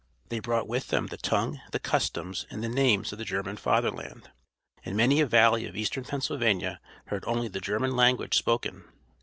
They 0.29 0.39
brought 0.39 0.67
with 0.67 0.87
them 0.87 1.05
the 1.05 1.17
tongue, 1.17 1.61
the 1.71 1.77
customs, 1.79 2.47
and 2.49 2.63
the 2.63 2.67
names 2.69 3.11
of 3.13 3.19
the 3.19 3.23
German 3.23 3.55
Fatherland, 3.55 4.31
and 4.83 4.97
many 4.97 5.21
a 5.21 5.27
valley 5.27 5.67
of 5.67 5.75
eastern 5.77 6.05
Pennsylvania 6.05 6.79
heard 7.05 7.23
only 7.27 7.47
the 7.49 7.61
German 7.61 7.95
language 7.95 8.35
spoken. 8.35 8.85